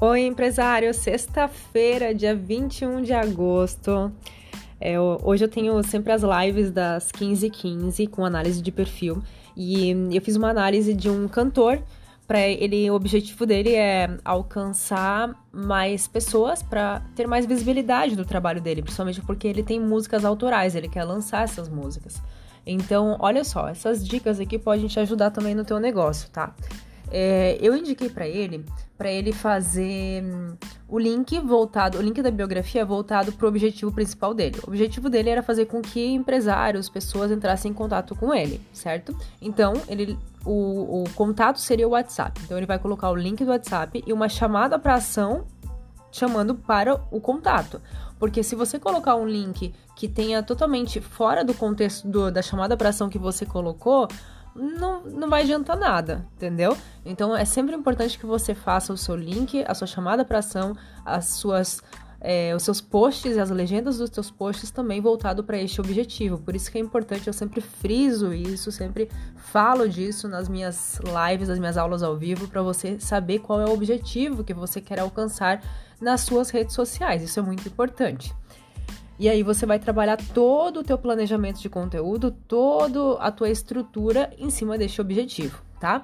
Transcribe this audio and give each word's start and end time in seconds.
Oi, 0.00 0.26
empresário! 0.26 0.92
Sexta-feira, 0.92 2.12
dia 2.12 2.34
21 2.34 3.00
de 3.00 3.12
agosto. 3.12 4.12
É, 4.80 4.98
hoje 4.98 5.44
eu 5.44 5.48
tenho 5.48 5.80
sempre 5.84 6.12
as 6.12 6.22
lives 6.22 6.72
das 6.72 7.12
15h15 7.12 8.08
com 8.10 8.24
análise 8.24 8.60
de 8.60 8.72
perfil. 8.72 9.22
E 9.56 9.90
eu 10.12 10.20
fiz 10.20 10.34
uma 10.34 10.50
análise 10.50 10.92
de 10.92 11.08
um 11.08 11.28
cantor. 11.28 11.80
Para 12.26 12.40
ele, 12.40 12.90
o 12.90 12.94
objetivo 12.94 13.46
dele 13.46 13.72
é 13.76 14.18
alcançar 14.24 15.32
mais 15.52 16.08
pessoas 16.08 16.60
para 16.60 17.00
ter 17.14 17.28
mais 17.28 17.46
visibilidade 17.46 18.16
do 18.16 18.24
trabalho 18.24 18.60
dele, 18.60 18.82
principalmente 18.82 19.20
porque 19.20 19.46
ele 19.46 19.62
tem 19.62 19.78
músicas 19.78 20.24
autorais, 20.24 20.74
ele 20.74 20.88
quer 20.88 21.04
lançar 21.04 21.44
essas 21.44 21.68
músicas. 21.68 22.20
Então, 22.66 23.16
olha 23.20 23.44
só, 23.44 23.68
essas 23.68 24.04
dicas 24.04 24.40
aqui 24.40 24.58
podem 24.58 24.88
te 24.88 24.98
ajudar 24.98 25.30
também 25.30 25.54
no 25.54 25.64
teu 25.64 25.78
negócio, 25.78 26.28
tá? 26.30 26.52
É, 27.10 27.58
eu 27.60 27.76
indiquei 27.76 28.08
para 28.08 28.26
ele, 28.26 28.64
para 28.96 29.10
ele 29.10 29.32
fazer 29.32 30.22
hum, 30.24 30.56
o 30.88 30.98
link 30.98 31.38
voltado, 31.40 31.98
o 31.98 32.02
link 32.02 32.20
da 32.22 32.30
biografia 32.30 32.84
voltado 32.84 33.32
para 33.32 33.46
o 33.46 33.48
objetivo 33.48 33.92
principal 33.92 34.34
dele. 34.34 34.58
O 34.64 34.68
objetivo 34.68 35.08
dele 35.08 35.30
era 35.30 35.42
fazer 35.42 35.66
com 35.66 35.80
que 35.80 36.04
empresários, 36.06 36.88
pessoas 36.88 37.30
entrassem 37.30 37.70
em 37.70 37.74
contato 37.74 38.14
com 38.14 38.34
ele, 38.34 38.60
certo? 38.72 39.16
Então, 39.40 39.74
ele, 39.88 40.18
o, 40.44 41.02
o 41.02 41.04
contato 41.14 41.60
seria 41.60 41.86
o 41.86 41.92
WhatsApp. 41.92 42.40
Então, 42.44 42.56
ele 42.56 42.66
vai 42.66 42.78
colocar 42.78 43.10
o 43.10 43.16
link 43.16 43.44
do 43.44 43.50
WhatsApp 43.50 44.02
e 44.06 44.12
uma 44.12 44.28
chamada 44.28 44.78
para 44.78 44.94
ação 44.94 45.46
chamando 46.14 46.54
para 46.54 46.94
o 47.10 47.20
contato. 47.20 47.80
Porque 48.20 48.42
se 48.42 48.54
você 48.54 48.78
colocar 48.78 49.16
um 49.16 49.26
link 49.26 49.74
que 49.96 50.08
tenha 50.08 50.42
totalmente 50.42 51.00
fora 51.00 51.44
do 51.44 51.52
contexto 51.52 52.06
do, 52.06 52.30
da 52.30 52.40
chamada 52.40 52.76
para 52.76 52.90
ação 52.90 53.08
que 53.08 53.18
você 53.18 53.44
colocou, 53.44 54.06
não, 54.54 55.02
não 55.02 55.28
vai 55.28 55.42
adiantar 55.42 55.76
nada, 55.76 56.26
entendeu? 56.36 56.76
Então 57.04 57.36
é 57.36 57.44
sempre 57.44 57.74
importante 57.74 58.18
que 58.18 58.26
você 58.26 58.54
faça 58.54 58.92
o 58.92 58.96
seu 58.96 59.16
link, 59.16 59.64
a 59.66 59.74
sua 59.74 59.86
chamada 59.86 60.24
para 60.24 60.38
ação, 60.38 60.76
as 61.04 61.26
suas 61.26 61.82
é, 62.26 62.54
os 62.56 62.62
seus 62.62 62.80
posts 62.80 63.36
e 63.36 63.38
as 63.38 63.50
legendas 63.50 63.98
dos 63.98 64.08
seus 64.08 64.30
posts 64.30 64.70
também 64.70 64.98
voltado 64.98 65.44
para 65.44 65.58
este 65.58 65.78
objetivo. 65.78 66.38
Por 66.38 66.56
isso 66.56 66.72
que 66.72 66.78
é 66.78 66.80
importante, 66.80 67.26
eu 67.26 67.34
sempre 67.34 67.60
friso 67.60 68.32
isso, 68.32 68.72
sempre 68.72 69.10
falo 69.36 69.86
disso 69.86 70.26
nas 70.26 70.48
minhas 70.48 70.98
lives, 71.00 71.48
nas 71.48 71.58
minhas 71.58 71.76
aulas 71.76 72.02
ao 72.02 72.16
vivo, 72.16 72.48
para 72.48 72.62
você 72.62 72.98
saber 72.98 73.40
qual 73.40 73.60
é 73.60 73.66
o 73.66 73.74
objetivo 73.74 74.42
que 74.42 74.54
você 74.54 74.80
quer 74.80 75.00
alcançar 75.00 75.62
nas 76.00 76.22
suas 76.22 76.48
redes 76.48 76.74
sociais. 76.74 77.22
Isso 77.22 77.38
é 77.38 77.42
muito 77.42 77.68
importante. 77.68 78.34
E 79.18 79.28
aí 79.28 79.42
você 79.42 79.64
vai 79.64 79.78
trabalhar 79.78 80.16
todo 80.16 80.80
o 80.80 80.84
teu 80.84 80.98
planejamento 80.98 81.60
de 81.60 81.68
conteúdo, 81.68 82.32
toda 82.32 83.18
a 83.20 83.30
tua 83.30 83.48
estrutura 83.48 84.32
em 84.38 84.50
cima 84.50 84.76
deste 84.76 85.00
objetivo, 85.00 85.62
tá? 85.78 86.02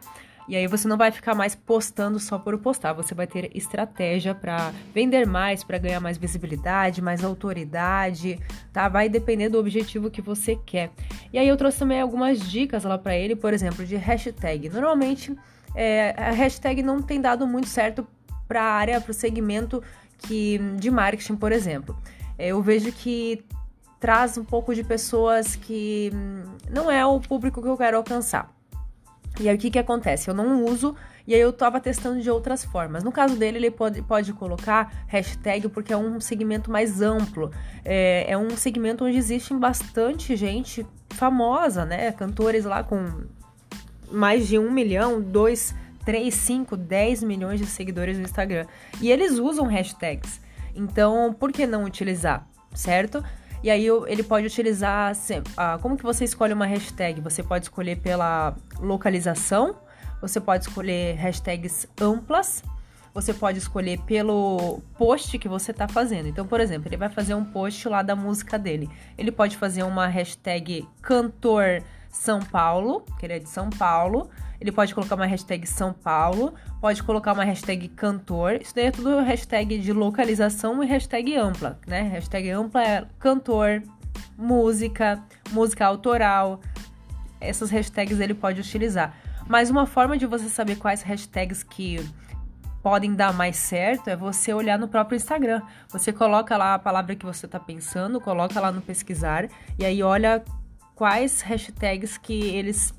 E 0.48 0.56
aí 0.56 0.66
você 0.66 0.88
não 0.88 0.96
vai 0.96 1.10
ficar 1.10 1.34
mais 1.34 1.54
postando 1.54 2.18
só 2.18 2.38
por 2.38 2.58
postar, 2.58 2.92
você 2.92 3.14
vai 3.14 3.26
ter 3.26 3.56
estratégia 3.56 4.34
para 4.34 4.72
vender 4.92 5.26
mais, 5.26 5.62
para 5.62 5.78
ganhar 5.78 6.00
mais 6.00 6.18
visibilidade, 6.18 7.02
mais 7.02 7.22
autoridade, 7.22 8.38
tá? 8.72 8.88
Vai 8.88 9.08
depender 9.08 9.48
do 9.48 9.58
objetivo 9.58 10.10
que 10.10 10.20
você 10.20 10.56
quer. 10.56 10.90
E 11.32 11.38
aí 11.38 11.46
eu 11.46 11.56
trouxe 11.56 11.78
também 11.78 12.00
algumas 12.00 12.40
dicas 12.40 12.84
lá 12.84 12.98
para 12.98 13.16
ele, 13.16 13.36
por 13.36 13.52
exemplo, 13.52 13.84
de 13.84 13.96
hashtag. 13.96 14.68
Normalmente 14.68 15.36
é, 15.74 16.14
a 16.16 16.30
hashtag 16.30 16.82
não 16.82 17.02
tem 17.02 17.20
dado 17.20 17.46
muito 17.46 17.68
certo 17.68 18.06
para 18.48 18.62
a 18.62 18.72
área, 18.72 19.00
para 19.00 19.10
o 19.10 19.14
segmento 19.14 19.82
que 20.18 20.58
de 20.78 20.90
marketing, 20.90 21.36
por 21.36 21.52
exemplo 21.52 21.96
eu 22.40 22.62
vejo 22.62 22.90
que 22.92 23.44
traz 23.98 24.38
um 24.38 24.44
pouco 24.44 24.74
de 24.74 24.82
pessoas 24.82 25.54
que 25.54 26.10
hum, 26.14 26.44
não 26.70 26.90
é 26.90 27.04
o 27.04 27.20
público 27.20 27.60
que 27.60 27.68
eu 27.68 27.76
quero 27.76 27.98
alcançar. 27.98 28.50
E 29.38 29.48
aí 29.48 29.54
o 29.54 29.58
que, 29.58 29.70
que 29.70 29.78
acontece? 29.78 30.28
Eu 30.28 30.34
não 30.34 30.64
uso 30.64 30.94
e 31.26 31.34
aí 31.34 31.40
eu 31.40 31.52
tava 31.52 31.78
testando 31.80 32.20
de 32.20 32.30
outras 32.30 32.64
formas. 32.64 33.04
No 33.04 33.12
caso 33.12 33.36
dele, 33.36 33.58
ele 33.58 33.70
pode, 33.70 34.02
pode 34.02 34.32
colocar 34.32 35.04
hashtag 35.06 35.68
porque 35.68 35.92
é 35.92 35.96
um 35.96 36.20
segmento 36.20 36.70
mais 36.70 37.00
amplo. 37.00 37.52
É, 37.84 38.32
é 38.32 38.36
um 38.36 38.50
segmento 38.50 39.04
onde 39.04 39.16
existe 39.16 39.54
bastante 39.54 40.34
gente 40.34 40.84
famosa, 41.10 41.84
né? 41.84 42.10
Cantores 42.12 42.64
lá 42.64 42.82
com 42.82 43.24
mais 44.10 44.48
de 44.48 44.58
um 44.58 44.70
milhão, 44.70 45.20
dois, 45.20 45.74
três, 46.04 46.34
cinco, 46.34 46.76
dez 46.76 47.22
milhões 47.22 47.60
de 47.60 47.66
seguidores 47.66 48.18
no 48.18 48.24
Instagram. 48.24 48.66
E 49.00 49.10
eles 49.10 49.38
usam 49.38 49.66
hashtags. 49.66 50.40
Então, 50.74 51.32
por 51.32 51.52
que 51.52 51.66
não 51.66 51.84
utilizar, 51.84 52.46
certo? 52.74 53.24
E 53.62 53.70
aí 53.70 53.86
ele 54.06 54.22
pode 54.22 54.46
utilizar. 54.46 55.12
Como 55.82 55.96
que 55.96 56.02
você 56.02 56.24
escolhe 56.24 56.52
uma 56.52 56.66
hashtag? 56.66 57.20
Você 57.20 57.42
pode 57.42 57.66
escolher 57.66 57.96
pela 57.96 58.56
localização, 58.78 59.76
você 60.20 60.40
pode 60.40 60.64
escolher 60.64 61.14
hashtags 61.16 61.86
amplas, 62.00 62.62
você 63.12 63.34
pode 63.34 63.58
escolher 63.58 64.00
pelo 64.02 64.80
post 64.96 65.38
que 65.38 65.48
você 65.48 65.72
está 65.72 65.88
fazendo. 65.88 66.28
Então, 66.28 66.46
por 66.46 66.60
exemplo, 66.60 66.88
ele 66.88 66.96
vai 66.96 67.08
fazer 67.08 67.34
um 67.34 67.44
post 67.44 67.88
lá 67.88 68.02
da 68.02 68.14
música 68.16 68.58
dele. 68.58 68.88
Ele 69.18 69.32
pode 69.32 69.56
fazer 69.56 69.82
uma 69.82 70.06
hashtag 70.06 70.88
cantor 71.02 71.82
São 72.10 72.40
Paulo, 72.40 73.04
que 73.18 73.26
ele 73.26 73.34
é 73.34 73.38
de 73.38 73.48
São 73.48 73.70
Paulo. 73.70 74.28
Ele 74.60 74.70
pode 74.70 74.94
colocar 74.94 75.14
uma 75.14 75.24
hashtag 75.24 75.66
São 75.66 75.92
Paulo, 75.92 76.54
pode 76.80 77.02
colocar 77.02 77.32
uma 77.32 77.44
hashtag 77.44 77.88
cantor. 77.88 78.60
Isso 78.60 78.74
daí 78.74 78.86
é 78.86 78.90
tudo 78.90 79.20
hashtag 79.20 79.78
de 79.78 79.92
localização 79.92 80.82
e 80.82 80.86
hashtag 80.86 81.36
ampla, 81.36 81.78
né? 81.86 82.02
Hashtag 82.02 82.50
ampla 82.50 82.82
é 82.84 83.06
cantor, 83.18 83.82
música, 84.36 85.22
música 85.50 85.86
autoral. 85.86 86.60
Essas 87.40 87.70
hashtags 87.70 88.20
ele 88.20 88.34
pode 88.34 88.60
utilizar. 88.60 89.14
Mas 89.48 89.70
uma 89.70 89.86
forma 89.86 90.18
de 90.18 90.26
você 90.26 90.48
saber 90.48 90.76
quais 90.76 91.02
hashtags 91.02 91.62
que 91.62 91.98
podem 92.82 93.14
dar 93.14 93.32
mais 93.32 93.56
certo 93.56 94.08
é 94.08 94.16
você 94.16 94.52
olhar 94.52 94.78
no 94.78 94.88
próprio 94.88 95.16
Instagram. 95.16 95.62
Você 95.88 96.12
coloca 96.12 96.56
lá 96.56 96.74
a 96.74 96.78
palavra 96.78 97.14
que 97.14 97.24
você 97.24 97.46
está 97.46 97.58
pensando, 97.58 98.20
coloca 98.20 98.60
lá 98.60 98.72
no 98.72 98.80
pesquisar 98.80 99.48
e 99.78 99.84
aí 99.84 100.02
olha 100.02 100.42
quais 101.00 101.40
hashtags 101.40 102.18
que 102.18 102.34
eles 102.34 102.92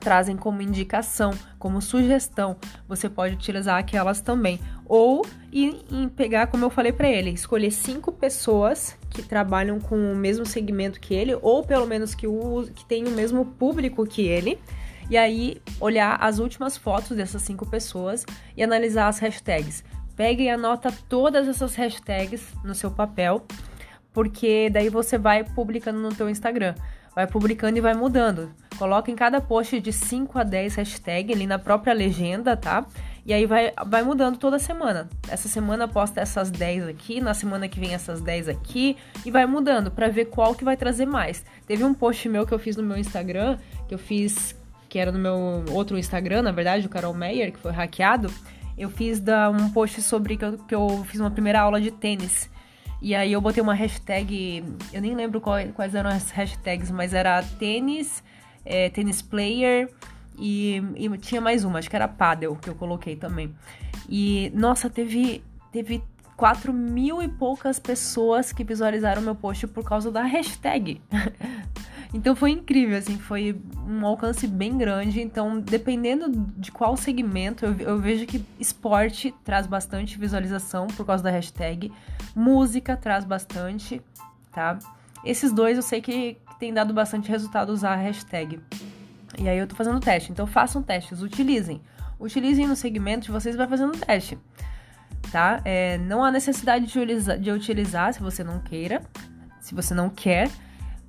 trazem 0.00 0.36
como 0.36 0.60
indicação, 0.60 1.30
como 1.60 1.80
sugestão. 1.80 2.56
Você 2.88 3.08
pode 3.08 3.34
utilizar 3.34 3.78
aquelas 3.78 4.20
também. 4.20 4.58
Ou 4.84 5.24
e, 5.52 5.80
pegar, 6.16 6.48
como 6.48 6.64
eu 6.64 6.70
falei 6.70 6.90
para 6.90 7.08
ele, 7.08 7.30
escolher 7.30 7.70
cinco 7.70 8.10
pessoas 8.10 8.98
que 9.08 9.22
trabalham 9.22 9.78
com 9.78 10.12
o 10.12 10.16
mesmo 10.16 10.44
segmento 10.44 10.98
que 10.98 11.14
ele, 11.14 11.38
ou 11.40 11.62
pelo 11.62 11.86
menos 11.86 12.16
que, 12.16 12.26
o, 12.26 12.68
que 12.74 12.84
tem 12.84 13.06
o 13.06 13.12
mesmo 13.12 13.46
público 13.46 14.04
que 14.04 14.22
ele. 14.22 14.58
E 15.08 15.16
aí 15.16 15.62
olhar 15.78 16.16
as 16.20 16.40
últimas 16.40 16.76
fotos 16.76 17.16
dessas 17.16 17.42
cinco 17.42 17.64
pessoas 17.64 18.26
e 18.56 18.62
analisar 18.64 19.06
as 19.06 19.20
hashtags. 19.20 19.84
Pegue 20.16 20.42
e 20.42 20.50
anota 20.50 20.92
todas 21.08 21.46
essas 21.46 21.76
hashtags 21.76 22.42
no 22.64 22.74
seu 22.74 22.90
papel, 22.90 23.46
porque 24.12 24.68
daí 24.68 24.88
você 24.88 25.16
vai 25.16 25.44
publicando 25.44 26.00
no 26.00 26.12
teu 26.12 26.28
Instagram. 26.28 26.74
Vai 27.14 27.26
publicando 27.26 27.78
e 27.78 27.80
vai 27.80 27.94
mudando. 27.94 28.50
Coloca 28.78 29.10
em 29.10 29.16
cada 29.16 29.40
post 29.40 29.78
de 29.80 29.92
5 29.92 30.38
a 30.38 30.42
10 30.42 30.76
hashtags 30.76 31.36
ali 31.36 31.46
na 31.46 31.58
própria 31.58 31.92
legenda, 31.92 32.56
tá? 32.56 32.86
E 33.26 33.32
aí 33.32 33.46
vai, 33.46 33.72
vai 33.86 34.02
mudando 34.02 34.38
toda 34.38 34.58
semana. 34.58 35.08
Essa 35.28 35.48
semana 35.48 35.86
posta 35.86 36.20
essas 36.20 36.50
10 36.50 36.88
aqui, 36.88 37.20
na 37.20 37.34
semana 37.34 37.68
que 37.68 37.78
vem 37.78 37.94
essas 37.94 38.20
10 38.20 38.48
aqui, 38.48 38.96
e 39.24 39.30
vai 39.30 39.46
mudando 39.46 39.90
para 39.90 40.08
ver 40.08 40.26
qual 40.26 40.54
que 40.54 40.64
vai 40.64 40.76
trazer 40.76 41.06
mais. 41.06 41.44
Teve 41.66 41.84
um 41.84 41.92
post 41.92 42.28
meu 42.28 42.46
que 42.46 42.52
eu 42.52 42.58
fiz 42.58 42.76
no 42.76 42.82
meu 42.82 42.96
Instagram, 42.96 43.58
que 43.86 43.94
eu 43.94 43.98
fiz, 43.98 44.56
que 44.88 44.98
era 44.98 45.12
no 45.12 45.18
meu 45.18 45.64
outro 45.70 45.98
Instagram, 45.98 46.42
na 46.42 46.52
verdade, 46.52 46.86
o 46.86 46.90
Carol 46.90 47.14
Meyer, 47.14 47.52
que 47.52 47.58
foi 47.58 47.72
hackeado. 47.72 48.32
Eu 48.78 48.88
fiz 48.88 49.20
da, 49.20 49.50
um 49.50 49.68
post 49.70 50.00
sobre 50.00 50.36
que 50.36 50.44
eu, 50.44 50.58
que 50.58 50.74
eu 50.74 51.04
fiz 51.04 51.20
uma 51.20 51.30
primeira 51.30 51.60
aula 51.60 51.80
de 51.80 51.90
tênis. 51.90 52.48
E 53.02 53.14
aí 53.14 53.32
eu 53.32 53.40
botei 53.40 53.62
uma 53.62 53.74
hashtag, 53.74 54.64
eu 54.92 55.00
nem 55.00 55.14
lembro 55.14 55.40
qual, 55.40 55.56
quais 55.74 55.94
eram 55.94 56.10
as 56.10 56.30
hashtags, 56.30 56.90
mas 56.90 57.14
era 57.14 57.42
tênis 57.42 58.22
é, 58.64 58.88
tênis 58.90 59.22
player 59.22 59.90
e, 60.38 60.82
e, 60.96 61.18
tinha 61.18 61.40
mais 61.40 61.64
uma, 61.64 61.78
acho 61.78 61.90
que 61.90 61.96
era 61.96 62.08
paddle 62.08 62.56
que 62.56 62.68
eu 62.68 62.74
coloquei 62.74 63.16
também. 63.16 63.54
E 64.08 64.50
nossa, 64.54 64.88
teve 64.88 65.42
teve 65.72 66.02
quatro 66.36 66.72
mil 66.72 67.22
e 67.22 67.28
poucas 67.28 67.78
pessoas 67.78 68.52
que 68.52 68.64
visualizaram 68.64 69.20
meu 69.20 69.34
post 69.34 69.66
por 69.66 69.84
causa 69.84 70.10
da 70.10 70.22
hashtag. 70.22 71.00
então 72.12 72.34
foi 72.34 72.50
incrível, 72.50 72.98
assim, 72.98 73.18
foi 73.18 73.60
um 73.86 74.04
alcance 74.04 74.46
bem 74.46 74.76
grande. 74.76 75.20
Então, 75.20 75.60
dependendo 75.60 76.28
de 76.56 76.72
qual 76.72 76.96
segmento, 76.96 77.64
eu, 77.64 77.74
eu 77.78 77.98
vejo 77.98 78.26
que 78.26 78.44
esporte 78.58 79.32
traz 79.44 79.66
bastante 79.66 80.18
visualização 80.18 80.88
por 80.88 81.06
causa 81.06 81.22
da 81.22 81.30
hashtag, 81.30 81.92
música 82.34 82.96
traz 82.96 83.24
bastante, 83.24 84.02
tá? 84.52 84.78
Esses 85.24 85.52
dois 85.52 85.76
eu 85.76 85.82
sei 85.82 86.00
que 86.00 86.36
tem 86.58 86.72
dado 86.72 86.92
bastante 86.92 87.28
resultado 87.28 87.70
usar 87.70 87.92
a 87.92 87.96
hashtag. 87.96 88.60
E 89.38 89.48
aí 89.48 89.58
eu 89.58 89.66
tô 89.66 89.76
fazendo 89.76 90.00
teste. 90.00 90.32
Então 90.32 90.46
façam 90.46 90.82
testes, 90.82 91.22
utilizem. 91.22 91.80
Utilizem 92.18 92.66
no 92.66 92.76
segmento 92.76 93.26
de 93.26 93.32
vocês 93.32 93.56
vai 93.56 93.66
fazendo 93.66 93.96
teste. 93.96 94.38
Tá? 95.30 95.60
É, 95.64 95.96
não 95.98 96.24
há 96.24 96.30
necessidade 96.30 96.86
de 96.86 96.98
utilizar, 96.98 97.38
de 97.38 97.50
utilizar 97.50 98.12
se 98.12 98.20
você 98.20 98.42
não 98.42 98.58
queira, 98.58 99.00
se 99.60 99.74
você 99.74 99.94
não 99.94 100.10
quer. 100.10 100.50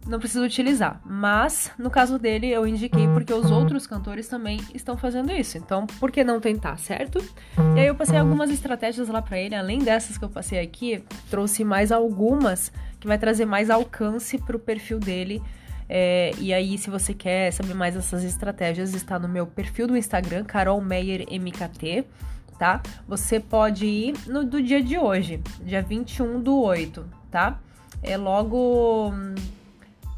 Não 0.06 0.20
precisa 0.20 0.44
utilizar. 0.44 1.00
Mas, 1.06 1.72
no 1.78 1.90
caso 1.90 2.18
dele, 2.18 2.48
eu 2.48 2.66
indiquei 2.68 3.08
porque 3.08 3.34
os 3.34 3.52
outros 3.52 3.86
cantores 3.86 4.28
também 4.28 4.60
estão 4.74 4.98
fazendo 4.98 5.32
isso. 5.32 5.58
Então, 5.58 5.86
por 5.86 6.12
que 6.12 6.24
não 6.24 6.40
tentar, 6.40 6.78
certo? 6.78 7.24
E 7.76 7.80
aí 7.80 7.88
eu 7.88 7.96
passei 7.96 8.18
algumas 8.18 8.50
estratégias 8.50 9.08
lá 9.08 9.22
para 9.22 9.40
ele, 9.40 9.56
além 9.56 9.80
dessas 9.80 10.18
que 10.18 10.26
eu 10.26 10.30
passei 10.30 10.60
aqui, 10.60 11.04
trouxe 11.30 11.64
mais 11.64 11.92
algumas 11.92 12.72
que 13.00 13.08
vai 13.08 13.18
trazer 13.18 13.46
mais 13.46 13.70
alcance 13.70 14.38
para 14.38 14.56
o 14.56 14.60
perfil 14.60 15.00
dele. 15.00 15.42
É, 15.88 16.32
e 16.40 16.54
aí, 16.54 16.78
se 16.78 16.90
você 16.90 17.14
quer 17.14 17.52
saber 17.52 17.74
mais 17.74 17.96
dessas 17.96 18.24
estratégias, 18.24 18.94
está 18.94 19.20
no 19.20 19.28
meu 19.28 19.46
perfil 19.46 19.88
do 19.88 19.98
Instagram, 19.98 20.46
Carol 20.46 20.82
Meyer 20.82 21.26
MKT, 21.30 22.06
tá? 22.58 22.82
Você 23.08 23.40
pode 23.40 23.86
ir 23.86 24.14
no 24.28 24.44
do 24.44 24.62
dia 24.62 24.82
de 24.82 24.98
hoje, 24.98 25.42
dia 25.62 25.82
21 25.82 26.42
do 26.42 26.62
8, 26.62 27.06
tá? 27.30 27.60
É 28.02 28.16
logo 28.16 29.14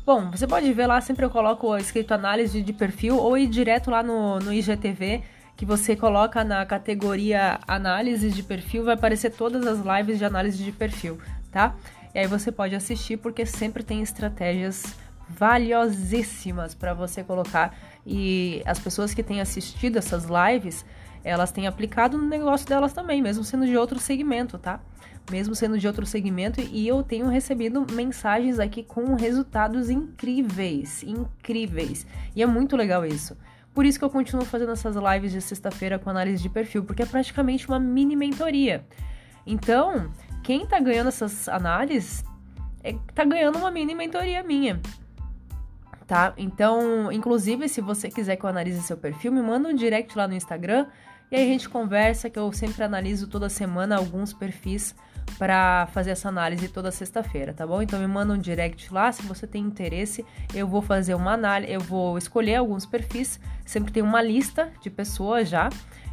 Bom, 0.06 0.30
você 0.30 0.46
pode 0.46 0.72
ver 0.74 0.86
lá, 0.86 1.00
sempre 1.00 1.24
eu 1.24 1.30
coloco 1.30 1.78
escrito 1.78 2.14
análise 2.14 2.62
de 2.62 2.74
perfil 2.74 3.16
ou 3.16 3.38
ir 3.38 3.48
direto 3.48 3.90
lá 3.90 4.04
no, 4.04 4.38
no 4.38 4.52
IGTV, 4.52 5.24
que 5.56 5.66
você 5.66 5.96
coloca 5.96 6.44
na 6.44 6.66
categoria 6.66 7.58
análise 7.66 8.30
de 8.30 8.44
perfil, 8.44 8.84
vai 8.84 8.96
aparecer 8.96 9.32
todas 9.32 9.66
as 9.66 9.80
lives 9.80 10.18
de 10.18 10.26
análise 10.26 10.62
de 10.62 10.74
perfil, 10.74 11.18
tá? 11.50 11.74
E 12.14 12.20
aí 12.20 12.28
você 12.28 12.52
pode 12.52 12.76
assistir 12.76 13.16
porque 13.16 13.46
sempre 13.46 13.82
tem 13.82 14.02
estratégias 14.02 14.84
valiosíssimas 15.30 16.76
para 16.76 16.94
você 16.94 17.24
colocar 17.24 17.74
e 18.06 18.62
as 18.66 18.80
pessoas 18.80 19.14
que 19.14 19.24
têm 19.24 19.40
assistido 19.40 19.98
essas 19.98 20.26
lives, 20.26 20.86
elas 21.24 21.52
têm 21.52 21.68
aplicado 21.68 22.18
no 22.18 22.28
negócio 22.28 22.68
delas 22.68 22.94
também, 22.94 23.22
mesmo 23.22 23.44
sendo 23.44 23.66
de 23.66 23.78
outro 23.78 24.00
segmento, 24.00 24.58
tá? 24.58 24.80
mesmo 25.32 25.56
sendo 25.56 25.78
de 25.78 25.88
outro 25.88 26.06
segmento, 26.06 26.60
e 26.60 26.88
eu 26.88 27.02
tenho 27.02 27.28
recebido 27.28 27.86
mensagens 27.92 28.60
aqui 28.60 28.84
com 28.84 29.16
resultados 29.16 29.90
incríveis, 29.90 31.04
incríveis. 31.04 32.06
E 32.36 32.44
é 32.44 32.46
muito 32.46 32.76
legal 32.76 33.06
isso. 33.06 33.38
Por 33.74 33.86
isso 33.86 33.98
que 33.98 34.06
eu 34.06 34.10
continuo 34.10 34.46
fazendo 34.46 34.72
essas 34.72 34.96
lives 34.96 35.32
de 35.32 35.42
sexta-feira 35.42 35.98
com 35.98 36.10
análise 36.10 36.42
de 36.44 36.50
perfil, 36.50 36.84
porque 36.84 37.04
é 37.04 37.06
praticamente 37.06 37.68
uma 37.68 37.80
mini 37.80 38.16
mentoria. 38.16 38.86
Então, 39.46 40.12
quem 40.44 40.66
tá 40.66 40.80
ganhando 40.80 41.08
essas 41.08 41.48
análises 41.48 42.24
é, 42.84 42.94
tá 43.16 43.24
ganhando 43.24 43.58
uma 43.58 43.72
mini 43.72 43.96
mentoria 43.96 44.44
minha. 44.44 44.80
Tá? 46.06 46.34
Então, 46.38 47.12
inclusive, 47.12 47.68
se 47.70 47.80
você 47.80 48.10
quiser 48.10 48.36
que 48.36 48.44
eu 48.44 48.50
analise 48.50 48.82
seu 48.82 48.98
perfil, 48.98 49.32
me 49.32 49.42
manda 49.42 49.70
um 49.70 49.74
direct 49.74 50.16
lá 50.18 50.28
no 50.28 50.36
Instagram 50.36 50.86
e 51.34 51.36
aí 51.36 51.50
a 51.50 51.52
gente 51.52 51.68
conversa, 51.68 52.30
que 52.30 52.38
eu 52.38 52.52
sempre 52.52 52.84
analiso 52.84 53.26
toda 53.26 53.50
semana 53.50 53.98
alguns 53.98 54.32
perfis 54.32 54.94
para 55.40 55.88
fazer 55.88 56.12
essa 56.12 56.30
análise 56.30 56.68
toda 56.68 56.92
sexta-feira, 56.92 57.52
tá 57.52 57.66
bom? 57.66 57.82
Então 57.82 58.00
me 58.00 58.06
manda 58.06 58.36
um 58.36 58.38
direct 58.38 58.94
lá, 58.94 59.12
se 59.12 59.24
você 59.24 59.48
tem 59.48 59.64
interesse, 59.64 60.24
eu 60.54 60.68
vou 60.68 60.80
fazer 60.80 61.16
uma 61.16 61.34
análise, 61.34 61.74
eu 61.74 61.80
vou 61.80 62.20
escolher 62.20 62.58
alguns 62.58 62.86
perfis, 62.86 63.40
sempre 63.66 63.92
tem 63.92 64.04
uma 64.04 64.22
lista 64.22 64.72
de 64.80 64.92
pessoas 64.92 65.50
já, 65.50 65.70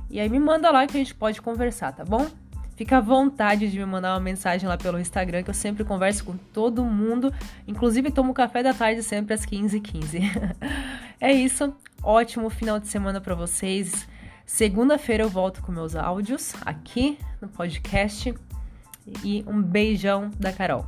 e 0.09 0.19
aí 0.19 0.27
me 0.27 0.41
manda 0.41 0.71
lá 0.71 0.87
que 0.87 0.97
a 0.97 1.01
gente 1.01 1.15
pode 1.15 1.43
conversar, 1.43 1.93
tá 1.93 2.03
bom? 2.03 2.27
Fica 2.75 2.97
à 2.97 3.01
vontade 3.03 3.71
de 3.71 3.79
me 3.79 3.85
mandar 3.85 4.15
uma 4.15 4.21
mensagem 4.21 4.67
lá 4.67 4.79
pelo 4.79 4.99
Instagram, 4.99 5.43
que 5.43 5.51
eu 5.51 5.55
sempre 5.55 5.85
converso 5.85 6.25
com 6.25 6.35
todo 6.35 6.83
mundo. 6.83 7.31
Inclusive, 7.69 8.11
tomo 8.11 8.33
café 8.33 8.63
da 8.63 8.73
tarde 8.73 9.03
sempre 9.03 9.35
às 9.35 9.45
15h15. 9.45 9.83
15. 9.85 10.21
é 11.21 11.31
isso. 11.31 11.75
Ótimo 12.03 12.49
final 12.49 12.81
de 12.81 12.89
semana 12.89 13.21
para 13.21 13.35
vocês. 13.35 14.09
Segunda-feira 14.53 15.23
eu 15.23 15.29
volto 15.29 15.63
com 15.63 15.71
meus 15.71 15.95
áudios 15.95 16.55
aqui 16.67 17.17
no 17.41 17.49
podcast. 17.49 18.35
E 19.25 19.45
um 19.47 19.63
beijão 19.63 20.29
da 20.39 20.53
Carol. 20.53 20.85